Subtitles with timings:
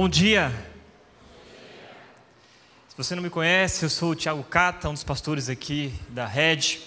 [0.00, 0.50] Bom dia.
[2.88, 6.26] Se você não me conhece, eu sou o Thiago Cata, um dos pastores aqui da
[6.26, 6.78] Red.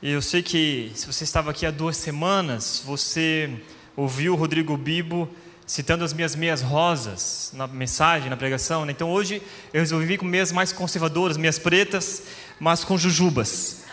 [0.00, 3.60] E eu sei que se você estava aqui há duas semanas, você
[3.94, 5.28] ouviu o Rodrigo Bibo
[5.66, 8.86] citando as minhas meias rosas na mensagem, na pregação.
[8.86, 8.92] Né?
[8.92, 12.22] Então hoje eu resolvi vir com meias mais conservadoras, meias pretas,
[12.58, 13.84] mas com jujubas.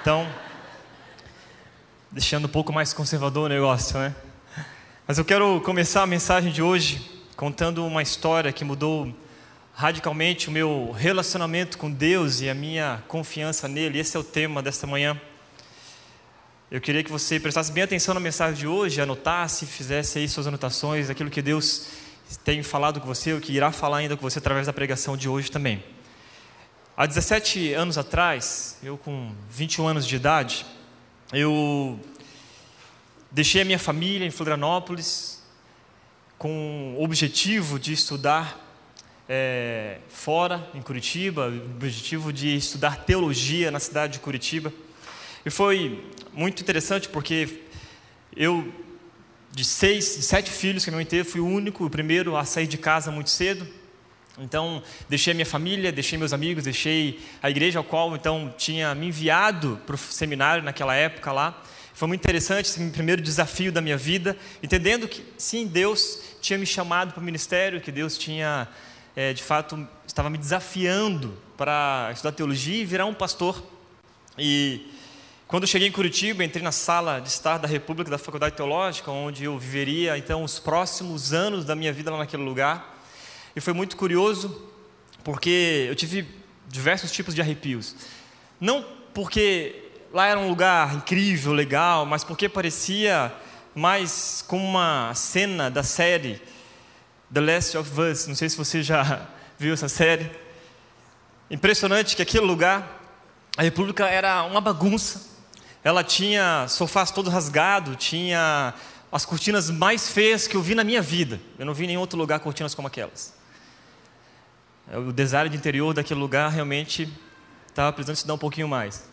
[0.00, 0.32] Então,
[2.08, 4.14] deixando um pouco mais conservador o negócio, né?
[5.08, 9.12] Mas eu quero começar a mensagem de hoje contando uma história que mudou
[9.74, 13.98] radicalmente o meu relacionamento com Deus e a minha confiança nele.
[13.98, 15.20] Esse é o tema desta manhã.
[16.70, 20.46] Eu queria que você prestasse bem atenção na mensagem de hoje, anotasse, fizesse aí suas
[20.46, 21.88] anotações, aquilo que Deus
[22.44, 25.28] tem falado com você, o que irá falar ainda com você através da pregação de
[25.28, 25.82] hoje também.
[26.96, 30.64] Há 17 anos atrás, eu com 21 anos de idade,
[31.32, 31.98] eu
[33.30, 35.33] deixei a minha família em Florianópolis,
[36.44, 38.60] com o objetivo de estudar
[39.26, 44.70] é, fora, em Curitiba, objetivo de estudar teologia na cidade de Curitiba.
[45.42, 47.60] E foi muito interessante porque
[48.36, 48.70] eu,
[49.52, 52.44] de seis, de sete filhos que minha mãe teve, fui o único, o primeiro a
[52.44, 53.66] sair de casa muito cedo.
[54.38, 58.94] Então, deixei a minha família, deixei meus amigos, deixei a igreja ao qual então tinha
[58.94, 61.62] me enviado para o seminário naquela época lá.
[61.94, 66.66] Foi muito interessante esse primeiro desafio da minha vida, entendendo que sim, Deus tinha me
[66.66, 68.66] chamado para o ministério, que Deus tinha,
[69.14, 73.62] é, de fato, estava me desafiando para estudar teologia e virar um pastor.
[74.36, 74.90] E
[75.46, 79.12] quando eu cheguei em Curitiba, entrei na sala de estar da República da Faculdade Teológica,
[79.12, 83.04] onde eu viveria então os próximos anos da minha vida lá naquele lugar.
[83.54, 84.68] E foi muito curioso,
[85.22, 86.26] porque eu tive
[86.66, 87.94] diversos tipos de arrepios.
[88.60, 88.84] Não
[89.14, 89.83] porque
[90.14, 93.34] lá era um lugar incrível, legal, mas porque parecia
[93.74, 96.40] mais como uma cena da série
[97.32, 98.28] The Last of Us.
[98.28, 99.26] Não sei se você já
[99.58, 100.30] viu essa série.
[101.50, 103.02] Impressionante que aquele lugar,
[103.56, 105.34] a República era uma bagunça.
[105.82, 108.72] Ela tinha sofás todo rasgado, tinha
[109.10, 111.40] as cortinas mais feias que eu vi na minha vida.
[111.58, 113.34] Eu não vi em nenhum outro lugar cortinas como aquelas.
[115.08, 117.12] O design de interior daquele lugar realmente
[117.66, 119.12] estava precisando estudar um pouquinho mais.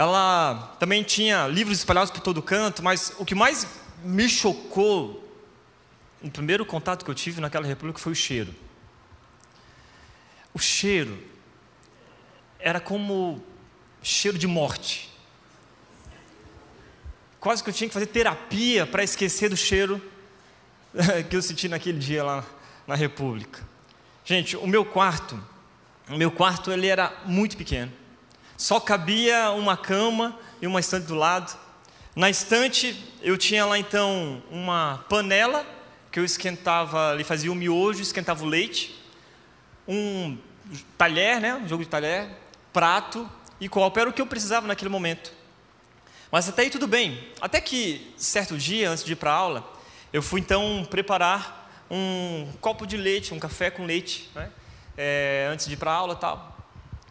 [0.00, 3.66] Ela também tinha livros espalhados por todo canto, mas o que mais
[4.02, 5.22] me chocou
[6.22, 8.54] no primeiro contato que eu tive naquela república foi o cheiro.
[10.54, 11.22] O cheiro
[12.58, 13.44] era como
[14.02, 15.10] cheiro de morte.
[17.38, 20.00] Quase que eu tinha que fazer terapia para esquecer do cheiro
[21.28, 22.42] que eu senti naquele dia lá
[22.86, 23.68] na República.
[24.24, 25.38] Gente, o meu quarto,
[26.08, 28.00] o meu quarto ele era muito pequeno.
[28.60, 31.58] Só cabia uma cama e uma estante do lado.
[32.14, 35.64] Na estante eu tinha lá então uma panela
[36.12, 39.02] que eu esquentava, ali fazia o miojo, esquentava o leite,
[39.88, 40.36] um
[40.98, 42.28] talher, né, um jogo de talher,
[42.70, 43.26] prato
[43.58, 45.32] e copo, era o que eu precisava naquele momento.
[46.30, 47.18] Mas até aí tudo bem.
[47.40, 49.66] Até que certo dia, antes de ir para aula,
[50.12, 54.50] eu fui então preparar um copo de leite, um café com leite, né,
[54.98, 56.49] é, antes de ir para aula, tal.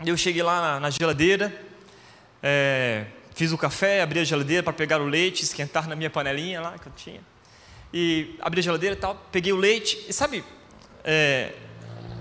[0.06, 1.54] Eu cheguei lá na, na geladeira,
[2.42, 3.06] é,
[3.36, 6.80] fiz o café, abri a geladeira para pegar o leite, esquentar na minha panelinha lá
[6.80, 7.22] que eu tinha.
[7.94, 10.06] E abri a geladeira e tal, peguei o leite.
[10.08, 10.42] E sabe,
[11.04, 11.54] é,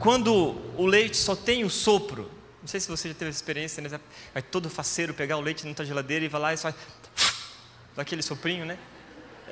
[0.00, 2.28] quando o leite só tem o sopro,
[2.60, 4.00] não sei se você já teve essa experiência, né?
[4.34, 6.70] Vai todo faceiro pegar o leite na geladeira e vai lá e só
[7.94, 8.76] dá aquele soprinho, né?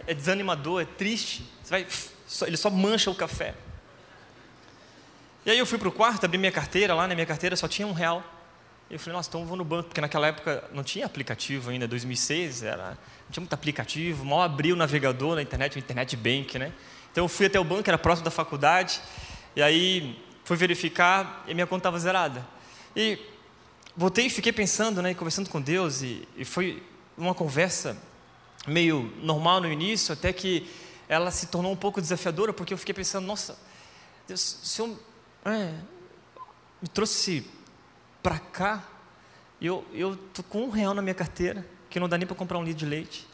[0.04, 1.46] É desanimador, é triste.
[1.68, 1.86] Vai,
[2.44, 3.54] ele só mancha o café.
[5.46, 7.68] E aí eu fui para o quarto, abri minha carteira, lá na minha carteira só
[7.68, 8.20] tinha um real.
[8.90, 11.86] Eu falei, nossa, então eu vou no banco, porque naquela época não tinha aplicativo ainda,
[11.86, 16.58] 2006, era, não tinha muito aplicativo, mal abri o navegador na internet, o internet bank,
[16.58, 16.72] né?
[17.12, 19.00] Então eu fui até o banco, era próximo da faculdade,
[19.54, 22.44] e aí fui verificar e minha conta estava zerada.
[22.96, 23.16] E
[23.96, 26.82] voltei e fiquei pensando, né, conversando com Deus, e, e foi
[27.16, 27.96] uma conversa
[28.66, 30.68] meio normal no início, até que
[31.08, 33.56] ela se tornou um pouco desafiadora, porque eu fiquei pensando, nossa,
[34.26, 34.98] Deus, se eu
[35.46, 35.72] é,
[36.82, 37.46] me trouxe
[38.22, 38.84] para cá,
[39.60, 42.58] eu eu tô com um real na minha carteira, que não dá nem para comprar
[42.58, 43.26] um litro de leite,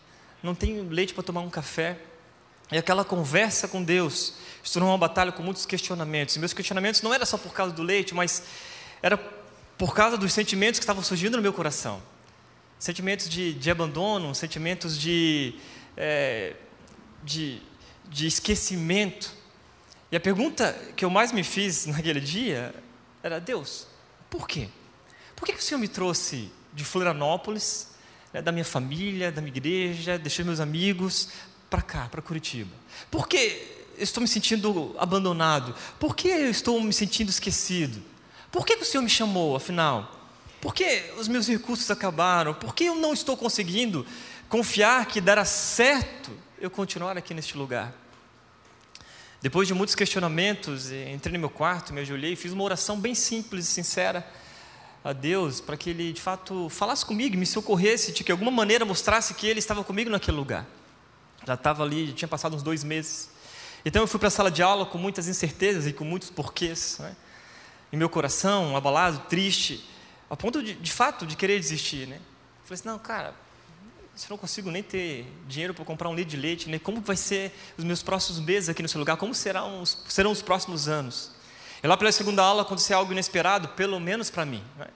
[0.43, 1.99] não tenho leite para tomar um café,
[2.73, 6.37] e aquela conversa com Deus se tornou uma batalha com muitos questionamentos.
[6.37, 8.45] E meus questionamentos não era só por causa do leite, mas
[9.03, 9.19] era
[9.77, 12.03] por causa dos sentimentos que estavam surgindo no meu coração.
[12.79, 15.55] Sentimentos de, de abandono, sentimentos de,
[15.97, 16.55] é,
[17.23, 17.61] de,
[18.09, 19.37] de esquecimento.
[20.13, 22.75] E a pergunta que eu mais me fiz naquele dia
[23.23, 23.87] era: Deus,
[24.29, 24.69] por quê?
[25.35, 27.89] Por que, que o Senhor me trouxe de Florianópolis,
[28.31, 31.31] né, da minha família, da minha igreja, deixei meus amigos,
[31.71, 32.71] para cá, para Curitiba?
[33.11, 33.37] Por que
[33.97, 35.75] eu estou me sentindo abandonado?
[35.99, 38.03] Por que eu estou me sentindo esquecido?
[38.51, 40.21] Por que, que o Senhor me chamou, afinal?
[40.61, 42.53] Por que os meus recursos acabaram?
[42.53, 44.07] Por que eu não estou conseguindo
[44.47, 46.31] confiar que dará certo
[46.61, 48.02] eu continuar aqui neste lugar?
[49.43, 53.67] Depois de muitos questionamentos, entrei no meu quarto, me ajoelhei fiz uma oração bem simples
[53.67, 54.25] e sincera
[55.03, 58.85] a Deus para que Ele de fato falasse comigo, me socorresse, de que alguma maneira
[58.85, 60.65] mostrasse que Ele estava comigo naquele lugar.
[61.45, 63.31] Já estava ali, tinha passado uns dois meses.
[63.85, 66.99] Então eu fui para a sala de aula com muitas incertezas e com muitos porquês.
[67.01, 67.17] Né?
[67.93, 69.85] Em meu coração, abalado, triste,
[70.31, 72.07] a ponto de, de fato de querer desistir.
[72.07, 72.21] Né?
[72.63, 73.35] falei assim: não, cara,
[74.15, 76.79] se eu não consigo nem ter dinheiro para comprar um litro de leite, né?
[76.79, 79.17] como vai ser os meus próximos meses aqui nesse lugar?
[79.17, 81.31] Como serão os, serão os próximos anos?
[81.83, 84.63] E lá pela segunda aula aconteceu algo inesperado, pelo menos para mim.
[84.77, 84.87] Né?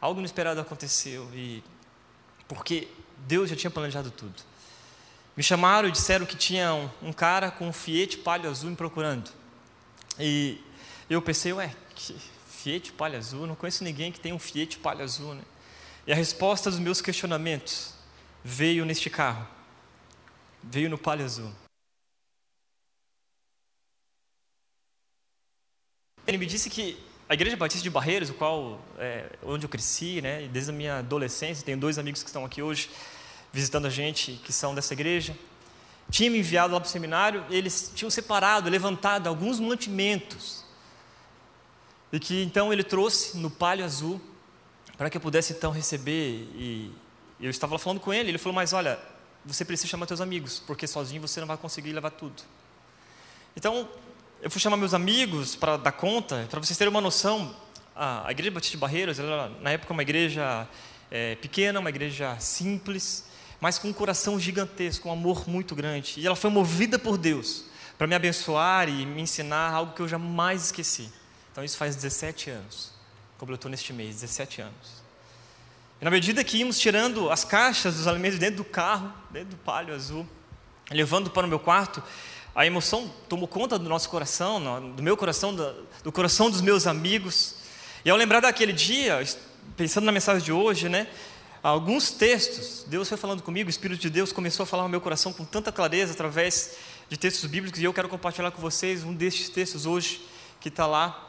[0.00, 1.64] Algo inesperado aconteceu, e
[2.46, 2.88] porque
[3.26, 4.34] Deus já tinha planejado tudo.
[5.34, 8.76] Me chamaram e disseram que tinha um, um cara com um Fiat Palio Azul me
[8.76, 9.30] procurando.
[10.20, 10.60] E
[11.08, 12.14] eu pensei, ué, que
[12.48, 13.46] Fiat Palio Azul?
[13.46, 15.42] Não conheço ninguém que tenha um Fiat Palio Azul, né?
[16.06, 17.93] E a resposta dos meus questionamentos
[18.44, 19.48] veio neste carro.
[20.62, 21.50] Veio no Palio Azul.
[26.26, 26.96] Ele me disse que
[27.28, 30.98] a Igreja Batista de Barreiros, o qual é, onde eu cresci, né, desde a minha
[30.98, 32.90] adolescência, tenho dois amigos que estão aqui hoje
[33.52, 35.36] visitando a gente, que são dessa igreja,
[36.10, 40.64] tinha me enviado lá para o seminário, eles tinham separado, levantado alguns mantimentos,
[42.12, 44.20] e que então ele trouxe no palho azul,
[44.98, 46.90] para que eu pudesse então receber, e
[47.40, 48.98] eu estava falando com ele, ele falou, mas olha,
[49.44, 52.42] você precisa chamar seus amigos, porque sozinho você não vai conseguir levar tudo.
[53.56, 53.88] Então,
[54.40, 57.54] eu fui chamar meus amigos para dar conta, para vocês terem uma noção,
[57.94, 60.68] a, Igreja Batista de Barreiros, ela, na época, uma igreja
[61.10, 63.26] é, pequena, uma igreja simples,
[63.60, 66.14] mas com um coração gigantesco, um amor muito grande.
[66.18, 67.64] E ela foi movida por Deus
[67.96, 71.10] para me abençoar e me ensinar algo que eu jamais esqueci.
[71.52, 72.92] Então, isso faz 17 anos,
[73.38, 75.03] completou neste mês, 17 anos.
[76.00, 79.56] E na medida que íamos tirando as caixas dos alimentos dentro do carro, dentro do
[79.56, 80.26] palio azul,
[80.90, 82.02] levando para o meu quarto,
[82.54, 85.54] a emoção tomou conta do nosso coração, do meu coração,
[86.02, 87.56] do coração dos meus amigos.
[88.04, 89.24] E ao lembrar daquele dia,
[89.76, 91.08] pensando na mensagem de hoje, né,
[91.62, 95.00] alguns textos, Deus foi falando comigo, o Espírito de Deus começou a falar no meu
[95.00, 96.76] coração com tanta clareza através
[97.08, 100.24] de textos bíblicos, e eu quero compartilhar com vocês um destes textos hoje,
[100.60, 101.26] que está lá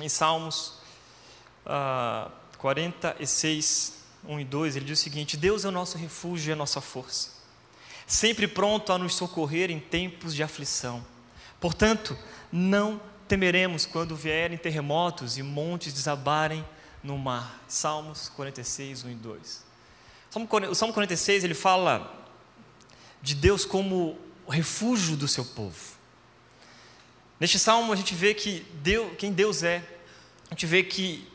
[0.00, 0.74] em Salmos
[1.66, 2.30] uh,
[2.60, 4.76] 46, 1 e 2.
[4.76, 7.40] Ele diz o seguinte: Deus é o nosso refúgio e a nossa força
[8.10, 11.04] sempre pronto a nos socorrer em tempos de aflição.
[11.60, 12.18] Portanto,
[12.50, 16.66] não temeremos quando vierem terremotos e montes desabarem
[17.04, 17.62] no mar.
[17.68, 19.64] Salmos 46, 1 e 2.
[20.68, 22.12] O Salmo 46 ele fala
[23.22, 24.18] de Deus como
[24.48, 25.78] refúgio do seu povo.
[27.38, 29.84] Neste salmo a gente vê que Deus, quem Deus é,
[30.50, 31.29] a gente vê que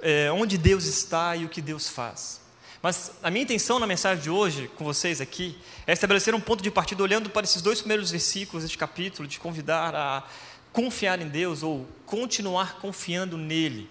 [0.00, 2.40] é, onde Deus está e o que Deus faz.
[2.82, 6.62] Mas a minha intenção na mensagem de hoje com vocês aqui é estabelecer um ponto
[6.62, 10.22] de partida olhando para esses dois primeiros versículos deste capítulo, de convidar a
[10.70, 13.88] confiar em Deus ou continuar confiando nele,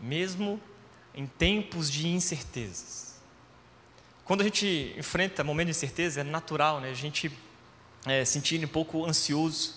[0.00, 0.60] mesmo
[1.14, 3.14] em tempos de incertezas.
[4.24, 6.90] Quando a gente enfrenta momentos de incerteza, é natural né?
[6.90, 7.30] a gente
[8.04, 9.74] é, sentir um pouco ansioso,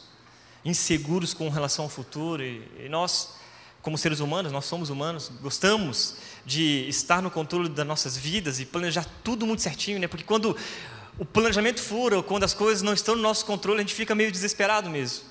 [0.65, 3.35] inseguros com relação ao futuro, e, e nós
[3.81, 8.65] como seres humanos, nós somos humanos, gostamos de estar no controle das nossas vidas e
[8.65, 10.07] planejar tudo muito certinho, né?
[10.07, 10.55] Porque quando
[11.17, 14.13] o planejamento fura, ou quando as coisas não estão no nosso controle, a gente fica
[14.13, 15.25] meio desesperado mesmo.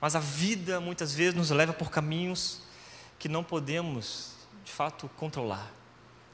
[0.00, 2.60] Mas a vida muitas vezes nos leva por caminhos
[3.18, 4.32] que não podemos,
[4.64, 5.72] de fato, controlar.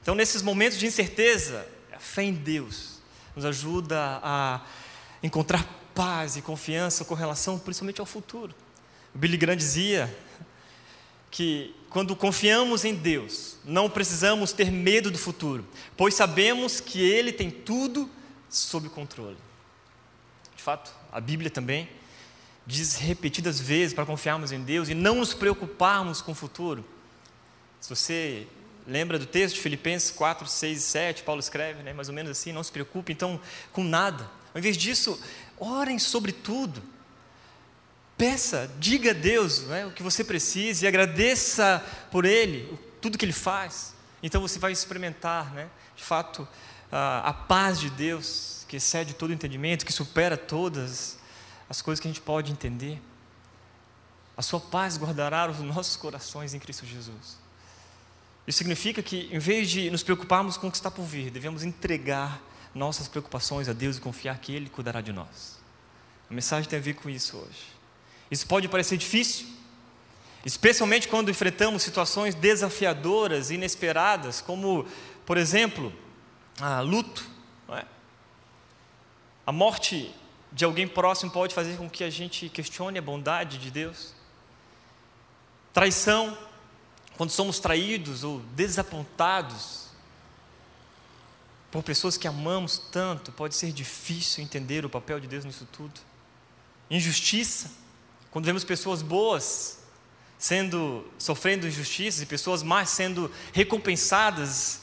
[0.02, 3.00] Então, nesses momentos de incerteza, a fé em Deus
[3.34, 4.60] nos ajuda a
[5.22, 8.54] encontrar paz e confiança com relação, principalmente ao futuro.
[9.14, 10.14] O Billy Graham dizia
[11.34, 17.32] que quando confiamos em Deus, não precisamos ter medo do futuro, pois sabemos que Ele
[17.32, 18.08] tem tudo
[18.48, 19.36] sob controle.
[20.54, 21.88] De fato, a Bíblia também
[22.64, 26.84] diz repetidas vezes para confiarmos em Deus e não nos preocuparmos com o futuro.
[27.80, 28.46] Se você
[28.86, 32.30] lembra do texto de Filipenses 4, 6 e 7, Paulo escreve, né, mais ou menos
[32.30, 33.40] assim: não se preocupe então
[33.72, 34.30] com nada.
[34.54, 35.20] Ao invés disso,
[35.58, 36.93] orem sobre tudo
[38.16, 43.24] Peça, diga a Deus né, o que você precisa e agradeça por Ele, tudo que
[43.24, 43.94] Ele faz.
[44.22, 46.46] Então você vai experimentar, né, de fato,
[46.90, 51.18] a, a paz de Deus, que excede todo entendimento, que supera todas
[51.68, 53.00] as coisas que a gente pode entender.
[54.36, 57.38] A sua paz guardará os nossos corações em Cristo Jesus.
[58.46, 61.62] Isso significa que, em vez de nos preocuparmos com o que está por vir, devemos
[61.64, 62.40] entregar
[62.74, 65.58] nossas preocupações a Deus e confiar que Ele cuidará de nós.
[66.28, 67.73] A mensagem tem a ver com isso hoje.
[68.30, 69.46] Isso pode parecer difícil,
[70.44, 74.86] especialmente quando enfrentamos situações desafiadoras, inesperadas, como,
[75.24, 75.92] por exemplo,
[76.60, 77.24] a luto.
[77.70, 77.84] É?
[79.46, 80.14] A morte
[80.52, 84.14] de alguém próximo pode fazer com que a gente questione a bondade de Deus.
[85.72, 86.38] Traição,
[87.16, 89.88] quando somos traídos ou desapontados
[91.70, 96.00] por pessoas que amamos tanto, pode ser difícil entender o papel de Deus nisso tudo.
[96.88, 97.72] Injustiça,
[98.34, 99.78] quando vemos pessoas boas
[100.36, 104.82] sendo sofrendo injustiças e pessoas más sendo recompensadas,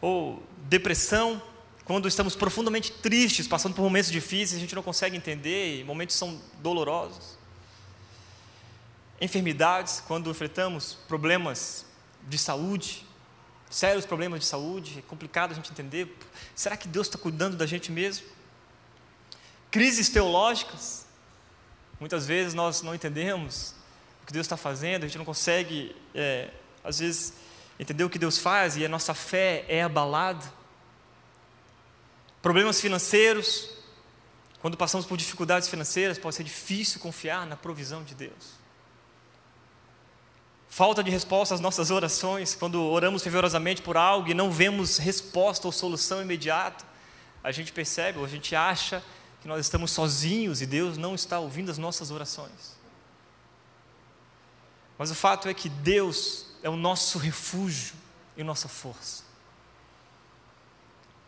[0.00, 1.40] ou depressão,
[1.84, 6.16] quando estamos profundamente tristes, passando por momentos difíceis, a gente não consegue entender, e momentos
[6.16, 7.38] são dolorosos.
[9.20, 11.86] Enfermidades, quando enfrentamos problemas
[12.28, 13.06] de saúde,
[13.70, 16.12] sérios problemas de saúde, é complicado a gente entender.
[16.56, 18.26] Será que Deus está cuidando da gente mesmo?
[19.70, 21.03] Crises teológicas,
[21.98, 23.74] muitas vezes nós não entendemos
[24.22, 26.50] o que Deus está fazendo, a gente não consegue, é,
[26.82, 27.34] às vezes,
[27.78, 30.44] entender o que Deus faz e a nossa fé é abalada.
[32.40, 33.70] Problemas financeiros,
[34.60, 38.64] quando passamos por dificuldades financeiras, pode ser difícil confiar na provisão de Deus.
[40.68, 45.68] Falta de resposta às nossas orações, quando oramos fervorosamente por algo e não vemos resposta
[45.68, 46.84] ou solução imediata,
[47.44, 49.02] a gente percebe ou a gente acha
[49.44, 52.78] que nós estamos sozinhos e Deus não está ouvindo as nossas orações.
[54.96, 57.92] Mas o fato é que Deus é o nosso refúgio
[58.38, 59.22] e nossa força.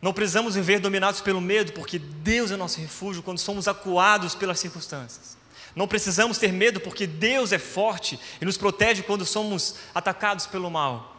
[0.01, 4.59] Não precisamos viver dominados pelo medo, porque Deus é nosso refúgio quando somos acuados pelas
[4.59, 5.37] circunstâncias.
[5.75, 10.71] Não precisamos ter medo, porque Deus é forte e nos protege quando somos atacados pelo
[10.71, 11.16] mal.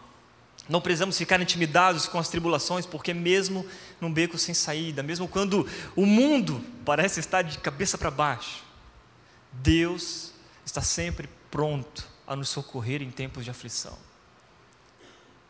[0.70, 3.66] Não precisamos ficar intimidados com as tribulações, porque mesmo
[4.02, 8.64] num beco sem saída, mesmo quando o mundo parece estar de cabeça para baixo,
[9.52, 10.34] Deus
[10.66, 13.98] está sempre pronto a nos socorrer em tempos de aflição.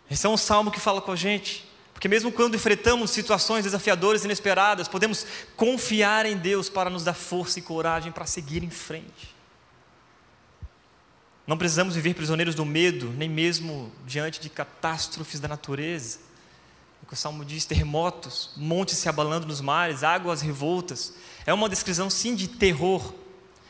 [0.10, 4.22] Esse é um salmo que fala com a gente, porque mesmo quando enfrentamos situações desafiadoras
[4.22, 8.70] e inesperadas, podemos confiar em Deus para nos dar força e coragem para seguir em
[8.70, 9.37] frente.
[11.48, 16.20] Não precisamos viver prisioneiros do medo, nem mesmo diante de catástrofes da natureza.
[17.02, 21.14] O que o Salmo diz: terremotos, montes se abalando nos mares, águas revoltas.
[21.46, 23.14] É uma descrição, sim, de terror,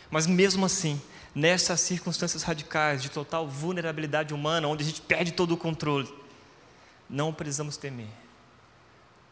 [0.09, 0.99] mas mesmo assim,
[1.35, 6.11] nessas circunstâncias radicais de total vulnerabilidade humana, onde a gente perde todo o controle,
[7.07, 8.09] não precisamos temer.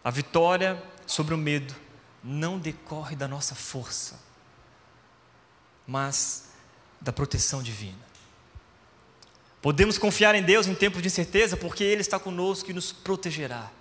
[0.04, 1.74] A vitória sobre o medo
[2.24, 4.20] não decorre da nossa força,
[5.88, 6.50] mas
[7.02, 8.05] da proteção divina.
[9.66, 13.72] Podemos confiar em Deus em tempos de incerteza, porque Ele está conosco e nos protegerá.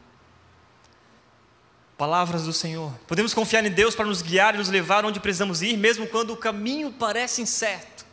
[1.99, 2.91] Palavras do Senhor.
[3.07, 6.33] Podemos confiar em Deus para nos guiar e nos levar onde precisamos ir, mesmo quando
[6.33, 8.07] o caminho parece incerto.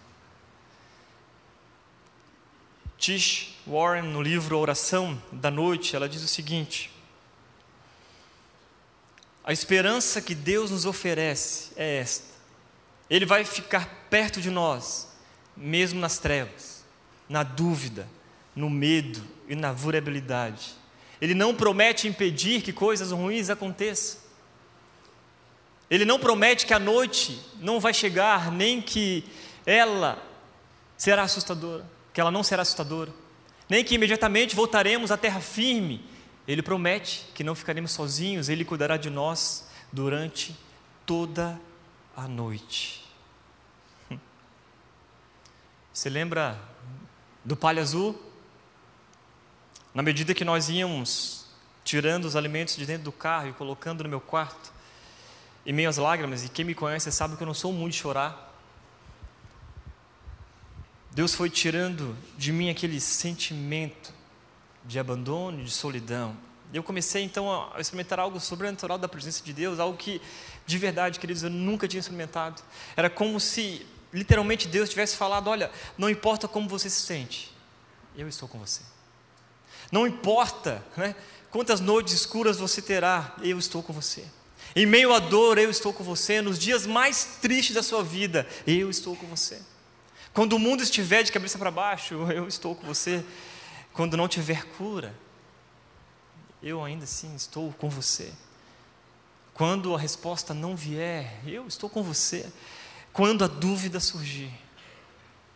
[2.98, 6.92] Tish Warren, no livro Oração da Noite, ela diz o seguinte:
[9.46, 12.34] A esperança que Deus nos oferece é esta.
[13.10, 15.08] Ele vai ficar perto de nós,
[15.56, 16.80] mesmo nas trevas,
[17.31, 18.07] na dúvida,
[18.55, 20.73] no medo e na vulnerabilidade.
[21.19, 24.19] Ele não promete impedir que coisas ruins aconteçam.
[25.89, 29.23] Ele não promete que a noite não vai chegar, nem que
[29.65, 30.21] ela
[30.97, 33.11] será assustadora que ela não será assustadora,
[33.69, 36.05] nem que imediatamente voltaremos à terra firme.
[36.47, 40.57] Ele promete que não ficaremos sozinhos, Ele cuidará de nós durante
[41.05, 41.59] toda
[42.15, 43.01] a noite.
[45.93, 46.59] Você lembra
[47.43, 48.19] do palha azul?
[49.93, 51.45] Na medida que nós íamos
[51.83, 54.71] tirando os alimentos de dentro do carro e colocando no meu quarto,
[55.65, 58.00] em meio às lágrimas, e quem me conhece sabe que eu não sou muito de
[58.00, 58.50] chorar.
[61.12, 64.13] Deus foi tirando de mim aquele sentimento
[64.86, 66.36] de abandono, de solidão.
[66.74, 70.21] Eu comecei então a experimentar algo sobrenatural da presença de Deus, algo que
[70.65, 72.62] de verdade, queridos, eu nunca tinha experimentado.
[72.95, 77.56] Era como se literalmente Deus tivesse falado: Olha, não importa como você se sente,
[78.15, 78.82] eu estou com você.
[79.91, 81.15] Não importa né,
[81.50, 84.25] quantas noites escuras você terá, eu estou com você.
[84.75, 86.41] Em meio à dor, eu estou com você.
[86.41, 89.62] Nos dias mais tristes da sua vida, eu estou com você.
[90.34, 93.24] Quando o mundo estiver de cabeça para baixo, eu estou com você.
[93.91, 95.13] Quando não tiver cura,
[96.63, 98.32] eu ainda assim estou com você.
[99.53, 102.50] Quando a resposta não vier, eu estou com você.
[103.13, 104.51] Quando a dúvida surgir,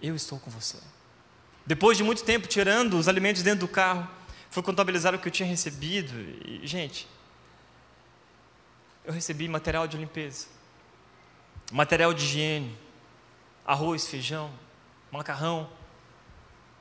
[0.01, 0.77] eu estou com você.
[1.65, 4.07] Depois de muito tempo tirando os alimentos dentro do carro,
[4.49, 6.13] foi contabilizar o que eu tinha recebido.
[6.45, 7.07] E, gente,
[9.03, 10.47] eu recebi material de limpeza.
[11.71, 12.77] material de higiene,
[13.65, 14.51] arroz, feijão,
[15.11, 15.69] macarrão,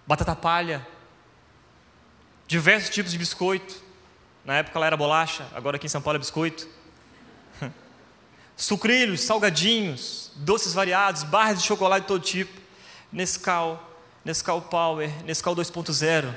[0.07, 0.87] batata palha,
[2.47, 3.83] diversos tipos de biscoito.
[4.45, 6.69] Na época ela era bolacha, agora aqui em São Paulo é biscoito.
[8.56, 12.61] Sucrilhos, salgadinhos, doces variados, barras de chocolate de todo tipo,
[13.12, 16.32] Nescau, Nescau Power, Nescau 2.0.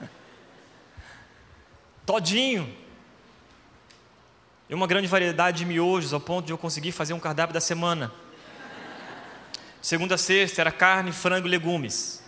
[2.06, 2.74] Todinho.
[4.68, 7.60] E uma grande variedade de miojos, ao ponto de eu conseguir fazer um cardápio da
[7.60, 8.10] semana.
[9.80, 12.24] Segunda a sexta era carne, frango e legumes.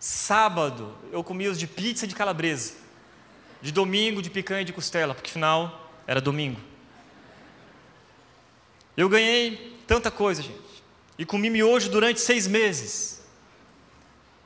[0.00, 2.74] Sábado eu comia os de pizza de calabresa.
[3.62, 6.60] De domingo, de picanha e de costela, porque afinal era domingo.
[8.96, 10.82] Eu ganhei tanta coisa, gente.
[11.18, 13.22] E comi miojo durante seis meses.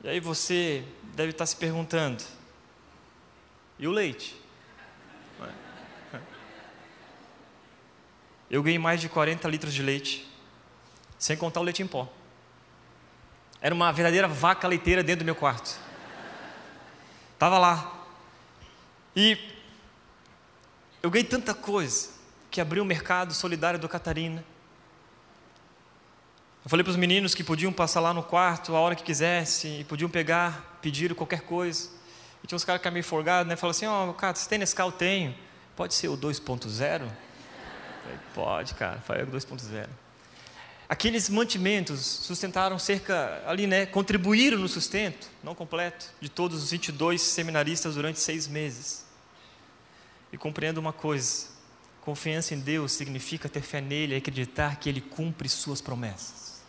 [0.03, 0.83] E aí você
[1.15, 2.23] deve estar se perguntando:
[3.79, 4.35] e o leite?
[8.49, 10.29] Eu ganhei mais de 40 litros de leite,
[11.17, 12.11] sem contar o leite em pó.
[13.61, 15.79] Era uma verdadeira vaca leiteira dentro do meu quarto.
[17.33, 18.05] Estava lá.
[19.15, 19.37] E
[21.01, 22.20] eu ganhei tanta coisa
[22.51, 24.43] que abri o mercado solidário do Catarina.
[26.63, 29.79] Eu falei para os meninos que podiam passar lá no quarto a hora que quisessem
[29.79, 31.89] e podiam pegar, pedir qualquer coisa.
[32.43, 33.55] E tinha uns caras que eram meio folgados, né?
[33.55, 34.91] Falaram assim: Ó, oh, cara, você tem Nescau?
[34.91, 35.33] Tenho.
[35.75, 37.09] Pode ser o 2.0?
[38.35, 39.87] Pode, cara, foi 2.0.
[40.87, 47.21] Aqueles mantimentos sustentaram cerca, ali, né, contribuíram no sustento, não completo, de todos os 22
[47.21, 49.05] seminaristas durante seis meses.
[50.33, 51.50] E compreendo uma coisa:
[52.01, 56.61] confiança em Deus significa ter fé nele e acreditar que ele cumpre suas promessas.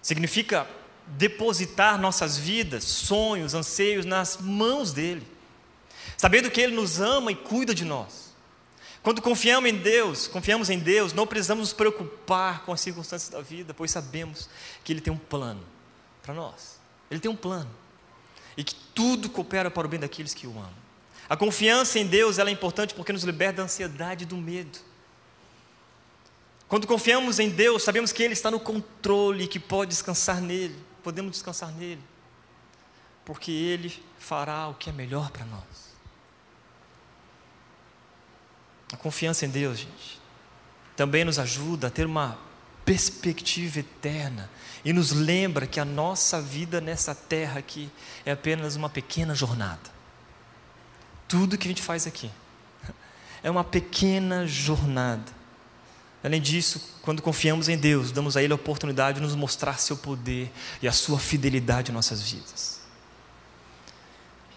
[0.00, 0.66] Significa
[1.06, 5.26] depositar nossas vidas, sonhos, anseios nas mãos dele,
[6.16, 8.24] sabendo que ele nos ama e cuida de nós.
[9.02, 13.42] Quando confiamos em Deus, confiamos em Deus, não precisamos nos preocupar com as circunstâncias da
[13.42, 14.48] vida, pois sabemos
[14.82, 15.62] que Ele tem um plano
[16.22, 16.80] para nós.
[17.10, 17.70] Ele tem um plano.
[18.56, 20.83] E que tudo coopera para o bem daqueles que o amam.
[21.28, 24.78] A confiança em Deus é importante porque nos liberta da ansiedade e do medo.
[26.68, 30.76] Quando confiamos em Deus, sabemos que Ele está no controle e que pode descansar nele.
[31.02, 32.02] Podemos descansar nele.
[33.24, 35.94] Porque Ele fará o que é melhor para nós.
[38.92, 40.20] A confiança em Deus, gente,
[40.96, 42.38] também nos ajuda a ter uma
[42.84, 44.50] perspectiva eterna
[44.84, 47.90] e nos lembra que a nossa vida nessa terra aqui
[48.26, 49.93] é apenas uma pequena jornada.
[51.34, 52.30] Tudo que a gente faz aqui
[53.42, 55.32] é uma pequena jornada.
[56.22, 59.96] Além disso, quando confiamos em Deus, damos a Ele a oportunidade de nos mostrar seu
[59.96, 62.80] poder e a sua fidelidade em nossas vidas.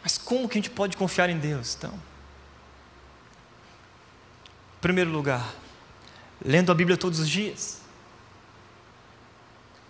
[0.03, 1.99] Mas como que a gente pode confiar em Deus, então?
[4.79, 5.53] primeiro lugar,
[6.45, 7.81] lendo a Bíblia todos os dias.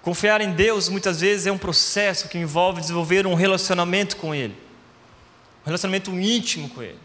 [0.01, 4.57] Confiar em Deus muitas vezes é um processo que envolve desenvolver um relacionamento com Ele,
[5.67, 6.99] relacionamento íntimo com Ele.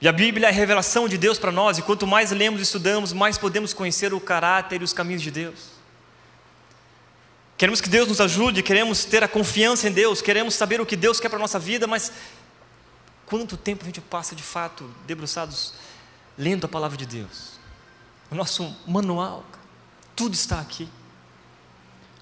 [0.00, 2.62] E a Bíblia é a revelação de Deus para nós, e quanto mais lemos e
[2.62, 5.80] estudamos, mais podemos conhecer o caráter e os caminhos de Deus.
[7.58, 10.96] Queremos que Deus nos ajude, queremos ter a confiança em Deus, queremos saber o que
[10.96, 12.10] Deus quer para a nossa vida, mas
[13.26, 15.74] quanto tempo a gente passa de fato debruçados
[16.38, 17.60] lendo a palavra de Deus.
[18.30, 19.44] O nosso manual,
[20.16, 20.88] tudo está aqui.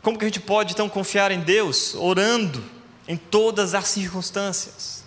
[0.03, 2.78] Como que a gente pode então confiar em Deus orando
[3.09, 5.03] em todas as circunstâncias?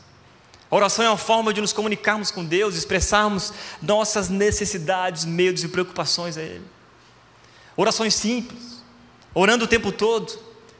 [0.71, 5.67] A oração é uma forma de nos comunicarmos com Deus, expressarmos nossas necessidades, medos e
[5.67, 6.65] preocupações a Ele.
[7.75, 8.81] Orações simples,
[9.33, 10.31] orando o tempo todo.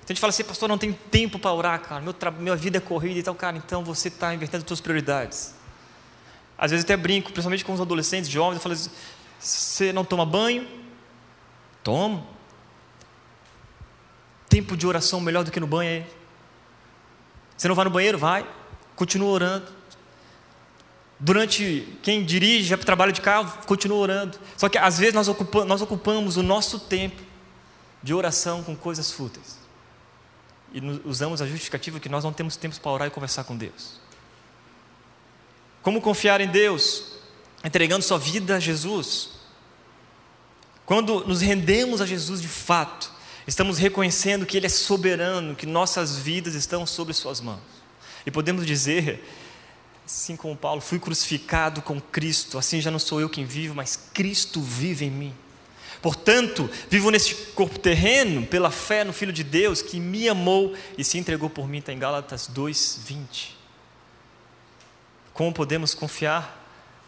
[0.03, 2.81] A gente fala assim, pastor, não tenho tempo para orar, cara, meu minha vida é
[2.81, 5.53] corrida e tal, cara, então você está invertendo as suas prioridades.
[6.57, 8.89] Às vezes até brinco, principalmente com os adolescentes, jovens, eu falo assim,
[9.39, 10.67] você não toma banho?
[11.83, 12.27] Tomo.
[14.47, 16.20] Tempo de oração melhor do que no banho aí.
[17.61, 18.17] Você não vai no banheiro?
[18.17, 18.43] Vai.
[18.95, 19.67] Continua orando.
[21.19, 24.39] Durante quem dirige, trabalha de carro, continua orando.
[24.57, 27.21] Só que às vezes nós ocupamos, nós ocupamos o nosso tempo
[28.01, 29.59] de oração com coisas fúteis.
[30.73, 33.99] E usamos a justificativa que nós não temos tempo para orar e conversar com Deus.
[35.83, 37.19] Como confiar em Deus?
[37.63, 39.33] Entregando sua vida a Jesus.
[40.83, 43.11] Quando nos rendemos a Jesus de fato,
[43.47, 47.59] estamos reconhecendo que Ele é soberano, que nossas vidas estão sob Suas mãos.
[48.25, 49.23] E podemos dizer,
[50.05, 54.09] assim como Paulo, fui crucificado com Cristo, assim já não sou eu quem vivo, mas
[54.13, 55.35] Cristo vive em mim.
[56.01, 61.03] Portanto, vivo neste corpo terreno pela fé no Filho de Deus que me amou e
[61.03, 63.57] se entregou por mim, está em Gálatas 2, 20.
[65.33, 66.59] Como podemos confiar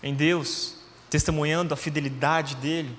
[0.02, 0.84] em Deus?
[1.13, 2.98] testemunhando a fidelidade dele.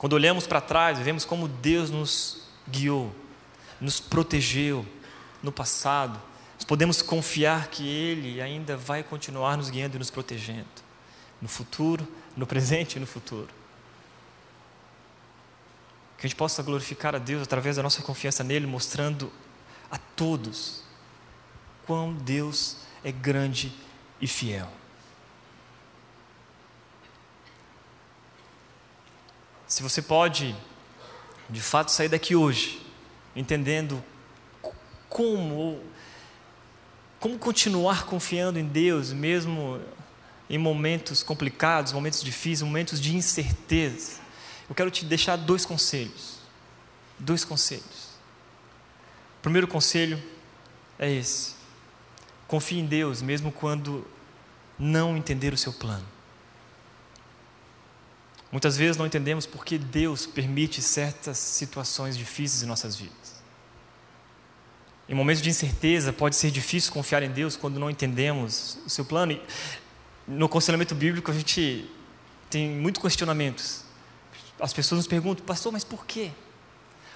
[0.00, 3.14] Quando olhamos para trás, vemos como Deus nos guiou,
[3.78, 4.86] nos protegeu
[5.42, 6.18] no passado.
[6.54, 10.64] Nós podemos confiar que Ele ainda vai continuar nos guiando e nos protegendo
[11.38, 13.50] no futuro, no presente e no futuro.
[16.16, 19.30] Que a gente possa glorificar a Deus através da nossa confiança nele, mostrando
[19.90, 20.82] a todos
[21.84, 23.70] quão Deus é grande
[24.18, 24.72] e fiel.
[29.70, 30.52] Se você pode,
[31.48, 32.84] de fato, sair daqui hoje,
[33.36, 34.02] entendendo
[35.08, 35.80] como,
[37.20, 39.80] como continuar confiando em Deus, mesmo
[40.50, 44.18] em momentos complicados, momentos difíceis, momentos de incerteza,
[44.68, 46.40] eu quero te deixar dois conselhos.
[47.16, 48.08] Dois conselhos.
[49.38, 50.20] O primeiro conselho
[50.98, 51.54] é esse:
[52.48, 54.04] confie em Deus, mesmo quando
[54.76, 56.06] não entender o seu plano.
[58.50, 63.40] Muitas vezes não entendemos por que Deus permite certas situações difíceis em nossas vidas.
[65.08, 69.04] Em momentos de incerteza, pode ser difícil confiar em Deus quando não entendemos o seu
[69.04, 69.40] plano.
[70.26, 71.88] No aconselhamento bíblico, a gente
[72.48, 73.84] tem muitos questionamentos.
[74.58, 76.30] As pessoas nos perguntam, pastor, mas por quê?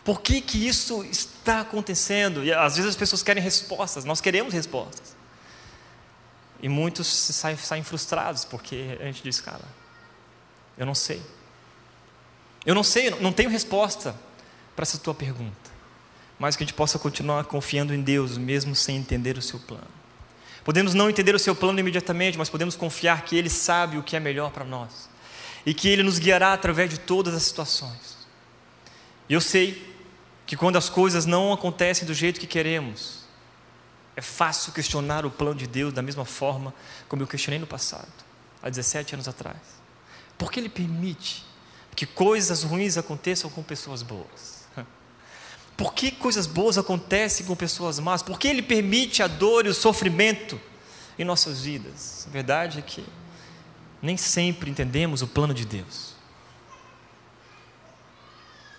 [0.05, 2.45] Por que, que isso está acontecendo?
[2.45, 5.17] E às vezes as pessoas querem respostas, nós queremos respostas.
[6.61, 9.65] E muitos saem, saem frustrados, porque a gente diz, cara,
[10.77, 11.23] eu não sei.
[12.67, 14.15] Eu não sei, não tenho resposta
[14.75, 15.73] para essa tua pergunta.
[16.39, 19.87] Mas que a gente possa continuar confiando em Deus, mesmo sem entender o seu plano.
[20.65, 24.17] Podemos não entender o seu plano imediatamente, mas podemos confiar que Ele sabe o que
[24.17, 25.09] é melhor para nós.
[25.65, 28.17] E que Ele nos guiará através de todas as situações.
[29.29, 29.95] E eu sei
[30.47, 33.25] que quando as coisas não acontecem do jeito que queremos,
[34.17, 36.75] é fácil questionar o plano de Deus da mesma forma
[37.09, 38.13] como eu questionei no passado,
[38.63, 39.84] há 17 anos atrás.
[40.37, 41.45] Por que Ele permite
[41.95, 44.65] que coisas ruins aconteçam com pessoas boas?
[45.77, 48.23] Por que coisas boas acontecem com pessoas más?
[48.23, 50.61] Por que Ele permite a dor e o sofrimento
[51.19, 52.27] em nossas vidas?
[52.29, 53.05] A verdade é que
[54.03, 56.15] nem sempre entendemos o plano de Deus.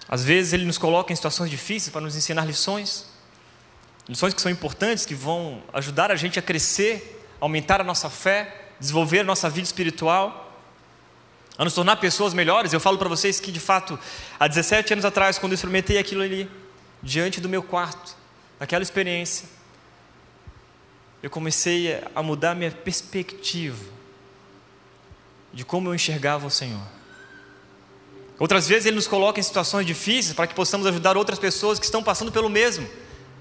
[0.08, 3.06] Às vezes Ele nos coloca em situações difíceis para nos ensinar lições,
[4.08, 8.68] lições que são importantes, que vão ajudar a gente a crescer, aumentar a nossa fé,
[8.80, 10.45] desenvolver a nossa vida espiritual
[11.58, 12.74] a nos tornar pessoas melhores.
[12.74, 13.98] Eu falo para vocês que, de fato,
[14.40, 16.50] há 17 anos atrás, quando eu experimentei aquilo ali,
[17.02, 18.16] diante do meu quarto,
[18.60, 19.48] naquela experiência,
[21.22, 23.84] eu comecei a mudar minha perspectiva
[25.54, 26.86] de como eu enxergava o Senhor.
[28.38, 31.86] Outras vezes Ele nos coloca em situações difíceis para que possamos ajudar outras pessoas que
[31.86, 32.88] estão passando pelo mesmo.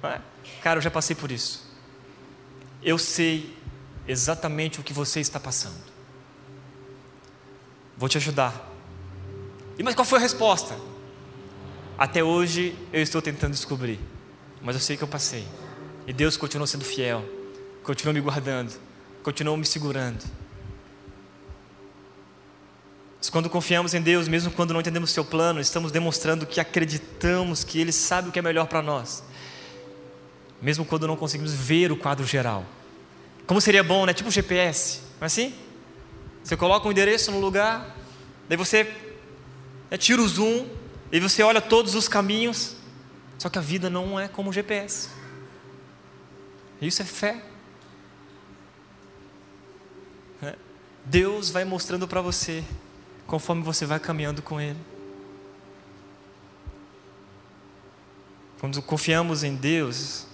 [0.05, 0.20] É?
[0.62, 1.64] Cara, eu já passei por isso.
[2.83, 3.57] Eu sei
[4.07, 5.93] exatamente o que você está passando.
[7.96, 8.72] Vou te ajudar.
[9.78, 10.76] E mas qual foi a resposta?
[11.96, 14.00] Até hoje eu estou tentando descobrir,
[14.61, 15.46] mas eu sei que eu passei.
[16.07, 17.24] E Deus continuou sendo fiel,
[17.83, 18.72] continuou me guardando,
[19.22, 20.22] continuou me segurando.
[23.18, 27.64] Mas quando confiamos em Deus, mesmo quando não entendemos seu plano, estamos demonstrando que acreditamos
[27.64, 29.22] que Ele sabe o que é melhor para nós,
[30.61, 32.66] mesmo quando não conseguimos ver o quadro geral.
[33.46, 34.12] Como seria bom, né?
[34.12, 35.54] Tipo GPS, não é assim?
[36.44, 37.96] Você coloca um endereço no lugar,
[38.46, 38.85] daí você
[39.90, 40.68] né, tira o zoom,
[41.11, 42.76] e você olha todos os caminhos,
[43.38, 45.09] só que a vida não é como o GPS.
[46.83, 47.42] Isso é fé.
[50.42, 50.54] Né?
[51.07, 52.62] Deus vai mostrando para você
[53.26, 54.78] conforme você vai caminhando com Ele.
[58.61, 60.26] Quando confiamos em Deus,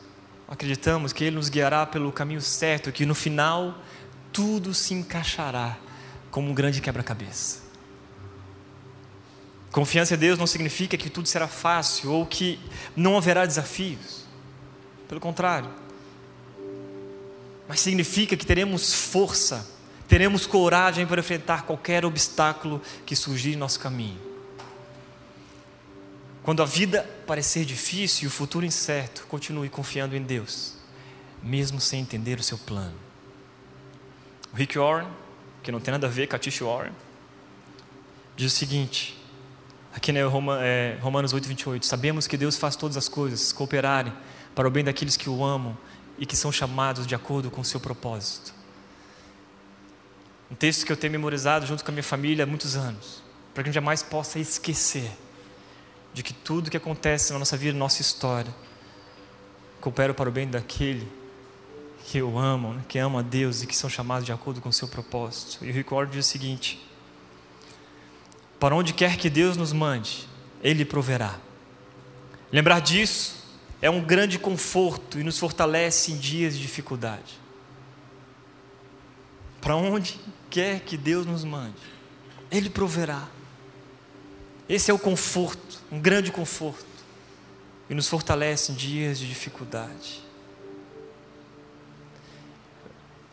[0.49, 3.79] acreditamos que Ele nos guiará pelo caminho certo, que no final
[4.33, 5.79] tudo se encaixará
[6.31, 7.71] como um grande quebra-cabeça.
[9.71, 12.59] Confiança em Deus não significa que tudo será fácil ou que
[12.97, 14.25] não haverá desafios.
[15.09, 15.71] Pelo contrário.
[17.69, 19.69] Mas significa que teremos força,
[20.09, 24.21] teremos coragem para enfrentar qualquer obstáculo que surgir em nosso caminho.
[26.43, 30.75] Quando a vida parecer difícil e o futuro incerto, continue confiando em Deus,
[31.41, 32.97] mesmo sem entender o seu plano.
[34.53, 35.07] Rick Warren
[35.63, 36.93] que não tem nada a ver com a Tish Warren,
[38.37, 39.17] diz o seguinte,
[39.95, 44.13] aqui né, Roma, é, Romanos 8, 28, sabemos que Deus faz todas as coisas cooperarem
[44.55, 45.77] para o bem daqueles que o amam
[46.19, 48.55] e que são chamados de acordo com o seu propósito.
[50.51, 53.23] Um texto que eu tenho memorizado junto com a minha família há muitos anos,
[53.55, 55.11] para que a gente jamais possa esquecer
[56.13, 58.53] de que tudo que acontece na nossa vida, na nossa história,
[59.81, 61.20] coopera para o bem daquele
[62.11, 64.69] que o amam, né, que amam a Deus e que são chamados de acordo com
[64.69, 65.65] o seu propósito.
[65.65, 66.85] E o Rick diz o seguinte:
[68.59, 70.27] Para onde quer que Deus nos mande,
[70.61, 71.39] Ele proverá.
[72.51, 73.45] Lembrar disso
[73.81, 77.39] é um grande conforto e nos fortalece em dias de dificuldade.
[79.61, 80.19] Para onde
[80.51, 81.79] quer que Deus nos mande,
[82.51, 83.29] Ele proverá.
[84.69, 86.85] Esse é o conforto, um grande conforto,
[87.89, 90.30] e nos fortalece em dias de dificuldade.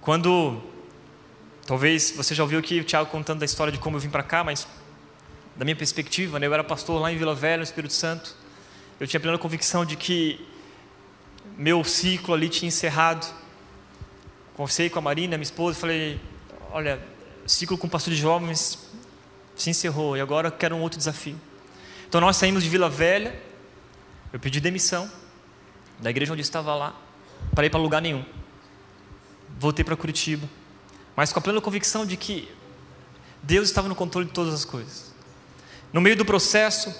[0.07, 0.63] Quando,
[1.65, 4.23] talvez você já ouviu aqui o Tiago contando da história de como eu vim para
[4.23, 4.65] cá, mas
[5.53, 8.33] da minha perspectiva, né, eu era pastor lá em Vila Velha, no Espírito Santo,
[9.01, 10.39] eu tinha plena convicção de que
[11.57, 13.27] meu ciclo ali tinha encerrado.
[14.55, 16.21] Conversei com a Marina, minha esposa, falei:
[16.71, 17.01] Olha,
[17.45, 18.79] ciclo com pastor de jovens
[19.57, 21.35] se encerrou e agora quero um outro desafio.
[22.07, 23.37] Então nós saímos de Vila Velha,
[24.31, 25.11] eu pedi demissão
[25.99, 26.95] da igreja onde estava lá,
[27.53, 28.23] para ir para lugar nenhum.
[29.59, 30.47] Voltei para Curitiba,
[31.15, 32.47] mas com a plena convicção de que
[33.41, 35.13] Deus estava no controle de todas as coisas.
[35.91, 36.93] No meio do processo,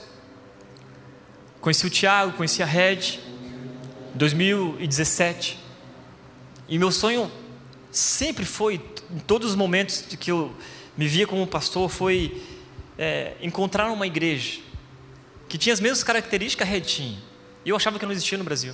[1.62, 3.20] conheci o Tiago, conheci a Red,
[4.16, 5.60] 2017.
[6.68, 7.32] E meu sonho
[7.92, 10.56] sempre foi, em todos os momentos que eu
[10.98, 12.42] me via como pastor, foi
[12.98, 14.62] é, encontrar uma igreja
[15.48, 17.20] que tinha as mesmas características que a Red tinha.
[17.64, 18.74] E eu achava que não existia no Brasil.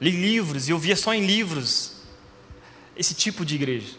[0.00, 1.97] Li livros e eu via só em livros
[2.98, 3.94] esse tipo de igreja.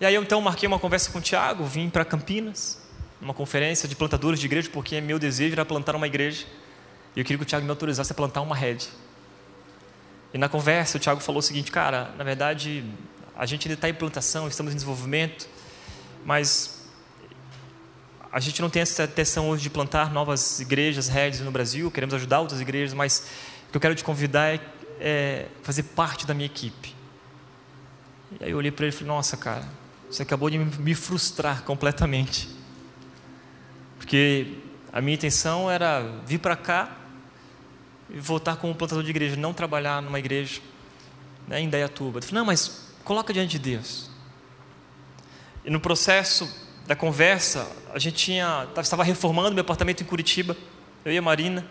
[0.00, 2.80] E aí eu então marquei uma conversa com o Tiago, vim para Campinas,
[3.20, 6.46] uma conferência de plantadores de igreja, porque meu desejo era plantar uma igreja.
[7.14, 8.88] E eu queria que o Tiago me autorizasse a plantar uma rede.
[10.32, 12.84] E na conversa o Tiago falou o seguinte, cara, na verdade
[13.36, 15.48] a gente ainda está em plantação, estamos em desenvolvimento,
[16.24, 16.88] mas
[18.30, 22.14] a gente não tem essa intenção hoje de plantar novas igrejas, redes no Brasil, queremos
[22.14, 23.26] ajudar outras igrejas, mas
[23.68, 24.60] o que eu quero te convidar é,
[25.00, 26.93] é fazer parte da minha equipe.
[28.40, 29.68] E aí eu olhei para ele e falei, nossa cara,
[30.10, 32.48] você acabou de me frustrar completamente.
[33.98, 34.58] Porque
[34.92, 36.96] a minha intenção era vir para cá
[38.10, 40.60] e voltar como plantador de igreja, não trabalhar numa igreja
[41.48, 42.18] né, em Dayatuba.
[42.18, 44.10] Eu falei, não, mas coloca diante de Deus.
[45.64, 46.48] E no processo
[46.86, 50.56] da conversa, a gente tinha, estava reformando meu apartamento em Curitiba,
[51.04, 51.66] eu e a Marina,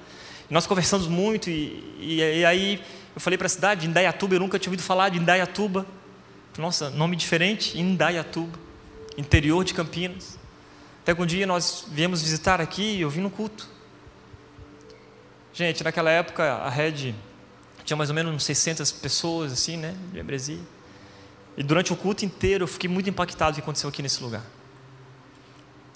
[0.49, 2.83] e nós conversamos muito, e, e, e aí
[3.15, 5.85] eu falei para a cidade, Indaiatuba, eu nunca tinha ouvido falar de Indaiatuba.
[6.57, 8.59] Nossa, nome diferente, Indaiatuba,
[9.17, 10.37] interior de Campinas.
[11.01, 13.67] Até que um dia nós viemos visitar aqui e eu vim no culto.
[15.51, 17.15] Gente, naquela época a Red
[17.83, 20.59] tinha mais ou menos uns 600 pessoas, assim, né, de membresia.
[21.57, 24.21] E durante o culto inteiro eu fiquei muito impactado com o que aconteceu aqui nesse
[24.21, 24.43] lugar.